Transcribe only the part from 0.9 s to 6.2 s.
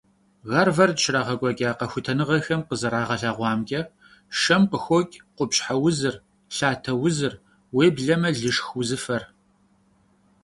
щрагъэкӀуэкӀа къэхутэныгъэхэм къызэрагъэлъэгъуамкӀэ, шэм къыхокӀ къупщхьэ узыр,